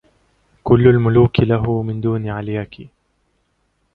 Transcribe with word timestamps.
كل 0.63 0.87
الملوك 0.87 1.35
له 1.49 1.83
من 1.83 2.01
دونِ 2.01 2.29
علياكِ 2.29 2.75